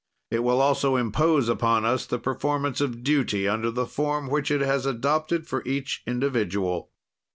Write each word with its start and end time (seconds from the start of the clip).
It 0.31 0.39
will 0.43 0.61
also 0.61 0.95
impose 0.95 1.47
upon 1.47 1.85
us 1.85 2.07
the 2.07 2.17
performance 2.17 2.81
of 2.81 3.03
duty 3.03 3.47
under 3.47 3.69
the 3.69 3.85
form 3.85 4.31
which 4.31 4.49
it 4.49 4.61
has 4.61 4.87
adopted 4.87 5.45
for 5.47 5.61
each 5.63 6.01
individual. 6.07 6.89